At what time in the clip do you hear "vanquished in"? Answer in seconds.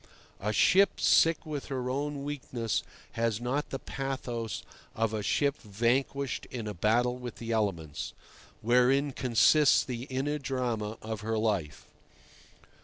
5.57-6.67